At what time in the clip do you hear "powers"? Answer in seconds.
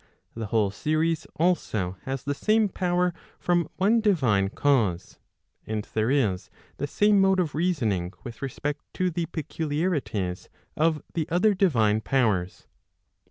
12.01-12.65